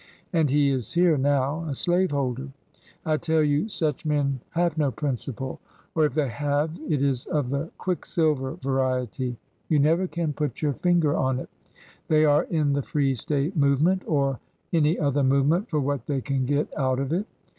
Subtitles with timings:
[0.33, 2.49] And he is here now— a slaveholder!
[3.05, 5.59] I tell you such men have no principle—
[5.95, 9.37] or, if they have, it is of the quicksilver variety.
[9.69, 11.49] You never can put your finger on it!
[12.07, 14.39] They are in the free State movement or
[14.73, 17.27] any other movement for what they can get out of it.